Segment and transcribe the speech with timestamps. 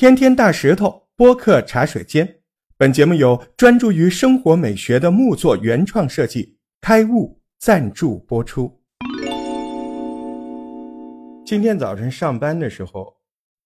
[0.00, 2.40] 天天大石头播客茶水间，
[2.78, 8.82] 本节目由专注于生活美学的木作原创设计开悟赞助播出。
[11.44, 13.14] 今天早晨上班的时候，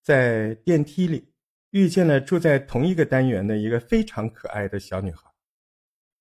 [0.02, 1.30] 在电梯里
[1.70, 5.30] 遇见了住在同一个单元的一个非常可爱的小女孩。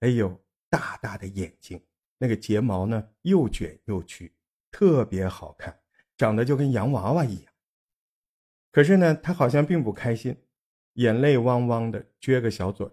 [0.01, 0.39] 哎呦，
[0.69, 1.81] 大大的眼睛，
[2.19, 4.31] 那个睫毛呢又卷又曲，
[4.71, 5.75] 特别好看，
[6.15, 7.52] 长得就跟洋娃娃一样。
[8.73, 10.35] 可是呢，他好像并不开心，
[10.93, 12.89] 眼泪汪汪的撅个小嘴。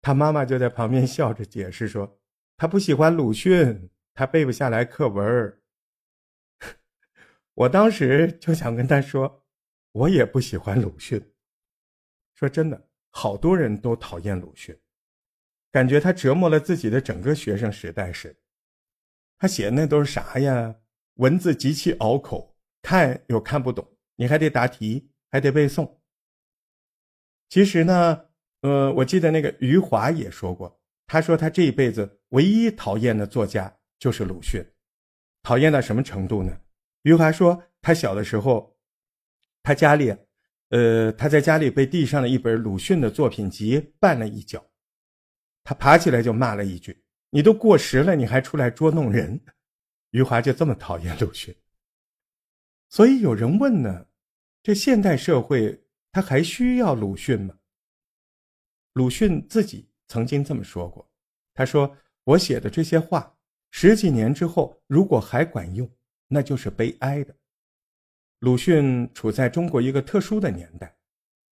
[0.00, 2.18] 他妈妈就在旁边笑着解释说
[2.56, 5.60] ：“他不喜欢鲁迅，他背不下来课文。
[7.52, 9.44] ”我当时就想跟他说
[9.92, 11.34] ：“我也不喜欢鲁迅。”
[12.34, 14.74] 说真的，好多人都讨厌鲁迅。
[15.70, 18.36] 感觉他折磨了自己的整个学生时代似的。
[19.38, 20.76] 他写的那都是啥呀？
[21.16, 25.88] 文字极其拗口，看又看不懂，你还得答题，还得背诵。
[27.48, 28.26] 其实呢，
[28.62, 34.64] 呃，我记得那个余华也说过，他说他这一辈子唯一讨厌的作家就是鲁迅。
[35.44, 36.60] 讨厌到什么程度呢？
[37.02, 38.76] 余华说他小的时候，
[39.62, 40.14] 他家里，
[40.70, 44.66] 呃，他在家里被地上的一本鲁迅的作品集绊了一脚。
[45.62, 49.40] 他爬起来就骂了一句：“你都过时了，你还出来捉弄人！”
[50.10, 51.54] 余华就这么讨厌鲁迅。
[52.88, 54.06] 所以有人问呢：
[54.62, 57.54] 这现代社会他还需要鲁迅吗？
[58.94, 61.08] 鲁迅自己曾经这么说过
[61.54, 63.36] ：“他说我写的这些话，
[63.70, 65.88] 十几年之后如果还管用，
[66.26, 67.34] 那就是悲哀的。”
[68.40, 70.96] 鲁迅处在中国一个特殊的年代，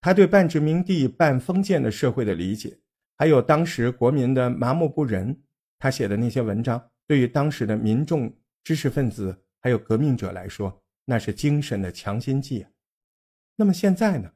[0.00, 2.78] 他对半殖民地半封建的社会的理解。
[3.16, 5.36] 还有当时国民的麻木不仁，
[5.78, 12.70] 他写的那些文章，对于当时的民众、知识分子还有革命者来说，那是精神的强心剂啊。
[13.56, 14.32] 那么现在呢？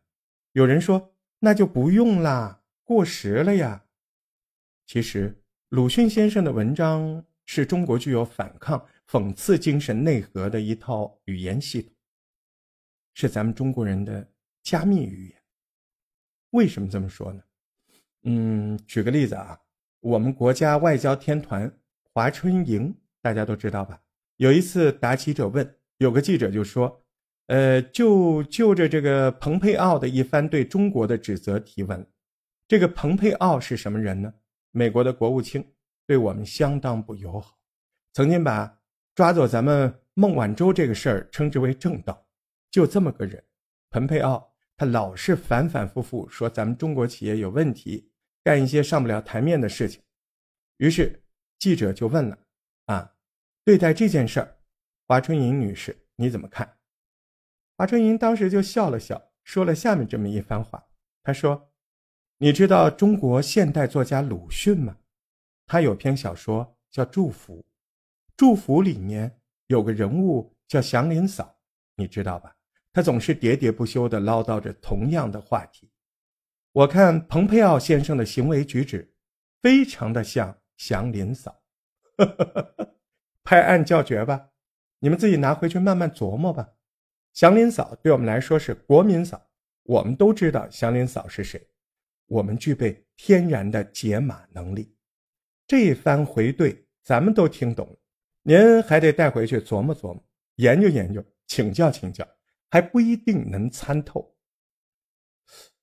[0.53, 3.85] 有人说那就不用啦，过时了呀。
[4.87, 11.93] 其实鲁迅先生的文章是中国具有反抗、讽刺精神内核的一套语言系统，
[13.15, 14.29] 是咱们中国人的
[14.63, 15.41] 加密语言。
[16.51, 17.43] 为什么这么说呢？
[18.25, 19.59] 嗯，举个例子啊，
[20.01, 21.73] 我们国家外交天团
[22.13, 24.03] 华春莹，大家都知道吧？
[24.37, 27.00] 有一次答记者问，有个记者就说
[27.51, 32.07] ：“呃，就就着这个蓬佩奥的一番对中国的指责提问，
[32.69, 34.33] 这个蓬佩奥是什么人呢？
[34.71, 35.75] 美国的国务卿，
[36.07, 37.59] 对我们相当不友好，
[38.13, 38.79] 曾经把
[39.17, 42.25] 抓走咱们孟晚舟这个事儿称之为正道，
[42.71, 43.43] 就这么个人，
[43.91, 48.13] 蓬佩奥，他老是反反复复说咱们中国企业有问题。”
[48.45, 50.01] 干一些上不了台面的事情，
[50.79, 51.25] 于是
[51.59, 52.39] 记者就问了
[52.87, 53.13] ：“啊，
[53.65, 54.57] 对待这件事儿，
[55.07, 56.77] 华春莹女士你怎么看？”
[57.81, 60.87] 华春莹当时就笑了笑，说了下面这么一番话
[61.25, 61.71] ：“她说，
[62.37, 64.99] 你知道中国现代作家鲁迅吗？
[65.67, 67.57] 他有篇小说叫《祝福》，
[68.37, 71.57] 《祝福》里面有个人物叫祥林嫂，
[71.97, 72.55] 你知道吧？
[72.93, 75.91] 他总是喋喋不休地唠叨着同样的话题。”
[76.73, 79.15] 我看蓬佩奥先生的行为举止，
[79.63, 81.63] 非常的像祥林嫂，
[83.43, 84.51] 拍案叫绝吧？
[84.99, 86.75] 你们自己拿回去慢慢琢磨吧。
[87.33, 89.41] 祥林嫂对我们来说是国民嫂，
[89.85, 91.61] 我们都知道祥林嫂是谁。
[92.27, 94.95] 我们具备天然的解码能力，
[95.67, 97.97] 这一番回怼咱们都听懂了，
[98.43, 100.25] 您还得带回去琢磨琢磨，
[100.57, 102.27] 研究研究，请教请教，
[102.71, 104.35] 还不一定能参透。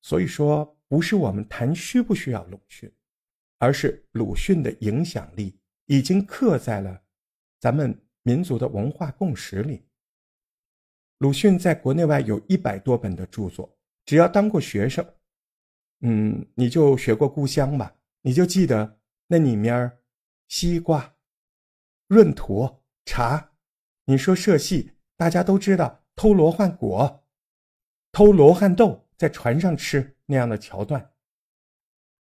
[0.01, 0.73] 所以说。
[0.89, 2.89] 不是我们谈需不需要鲁迅，
[3.57, 7.01] 而是鲁迅的影响力已经刻在了
[7.59, 7.93] 咱们
[8.23, 9.85] 民族的文化共识里。
[11.19, 15.05] 鲁迅在国内外有一百多本的著作，只要当过学生，
[16.01, 19.97] 嗯，你就学过《故乡》吧，你就记得那里面
[20.47, 21.15] 西瓜、
[22.09, 23.51] 闰土、茶。
[24.05, 27.25] 你说社戏，大家都知道偷罗汉果、
[28.11, 29.03] 偷罗汉豆。
[29.17, 31.13] 在船上吃那样的桥段。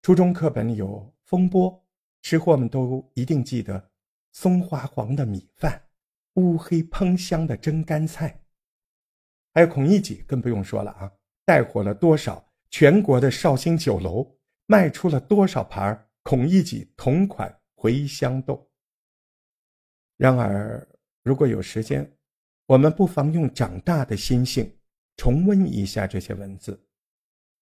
[0.01, 1.81] 初中课本里有风波，
[2.21, 3.89] 吃货们都一定记得
[4.33, 5.81] 松花黄的米饭，
[6.33, 8.42] 乌黑烹香的蒸干菜。
[9.53, 11.11] 还有孔乙己，更不用说了啊，
[11.45, 14.35] 带火了多少全国的绍兴酒楼，
[14.65, 18.69] 卖出了多少盘孔乙己同款茴香豆。
[20.17, 20.88] 然而，
[21.23, 22.09] 如果有时间，
[22.65, 24.75] 我们不妨用长大的心性。
[25.15, 26.88] 重温一下这些文字，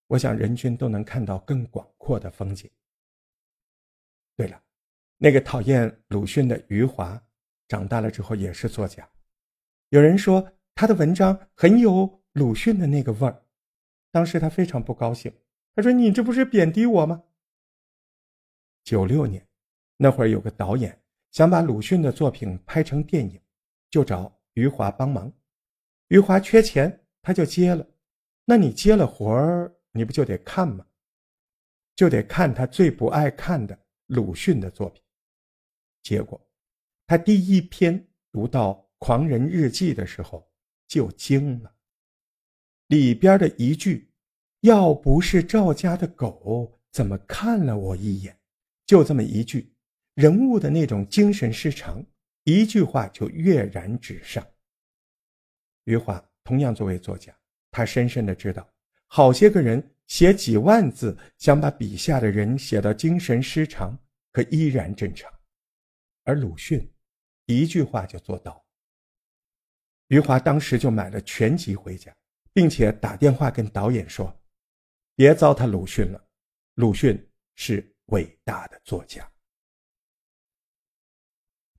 [0.06, 2.68] 我想人均都能看到更广阔的风景。
[4.34, 4.58] 对了，
[5.18, 7.22] 那个讨厌鲁迅的余华，
[7.68, 9.06] 长大了之后也是作家。
[9.90, 13.42] 有人说他的文章很有鲁迅的那个味儿，
[14.10, 15.32] 当时他非常不高兴，
[15.74, 17.22] 他说：“你这不是贬低我吗？”
[18.84, 19.46] 九六年，
[19.96, 23.40] 那会儿有个导演想把鲁迅的作品拍成电影，
[23.90, 25.32] 就找余华帮忙。
[26.08, 27.86] 余华缺钱，他就接了。
[28.44, 30.84] 那你接了活儿，你不就得看吗？
[31.94, 35.02] 就得看他最不爱看的鲁迅的作品。
[36.02, 36.44] 结果，
[37.06, 40.50] 他第一篇读到《狂人日记》的时候
[40.92, 41.74] 就惊了。
[42.88, 44.10] 里边的一句
[44.60, 48.38] ：“要不是赵家的狗，怎么看了我一眼？”
[48.84, 49.72] 就这么一句，
[50.12, 52.04] 人物的那种精神失常，
[52.44, 54.46] 一句话就跃然纸上。
[55.84, 57.34] 余华同样作为作家，
[57.70, 58.68] 他深深的知道，
[59.06, 63.98] 好些个人写几万字，想把笔下的人写到精神失常，
[64.30, 65.32] 可依然正常。
[66.24, 66.86] 而鲁迅，
[67.46, 68.61] 一句话就做到。
[70.08, 72.14] 余华当时就买了全集回家，
[72.52, 74.34] 并且打电话跟导演说
[75.16, 76.22] ：“别糟蹋鲁迅了，
[76.74, 79.26] 鲁迅是伟大的作家。”